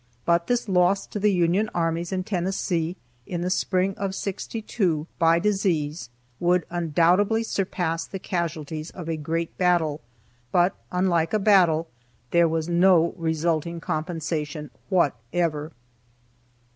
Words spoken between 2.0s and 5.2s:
in Tennessee in the spring of '62